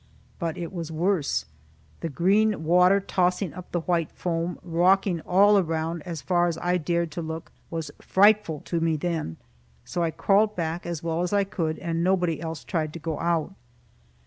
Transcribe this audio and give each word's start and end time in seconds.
But 0.39 0.57
it 0.57 0.73
was 0.73 0.91
worse. 0.91 1.45
The 1.99 2.09
green 2.09 2.63
water, 2.63 2.99
tossing 2.99 3.53
up 3.53 3.71
the 3.71 3.81
white 3.81 4.11
foam, 4.11 4.57
rocking 4.63 5.21
all 5.27 5.59
around, 5.59 6.01
as 6.07 6.23
far 6.23 6.47
as 6.47 6.57
I 6.57 6.79
dared 6.79 7.11
to 7.11 7.21
look, 7.21 7.51
was 7.69 7.91
frightful 8.01 8.61
to 8.61 8.79
me 8.79 8.95
then. 8.97 9.37
So 9.85 10.01
I 10.01 10.09
crawled 10.09 10.55
back 10.55 10.87
as 10.87 11.03
well 11.03 11.21
as 11.21 11.33
I 11.33 11.43
could, 11.43 11.77
and 11.77 12.03
nobody 12.03 12.41
else 12.41 12.63
tried 12.63 12.93
to 12.93 12.99
go 12.99 13.19
out. 13.19 13.53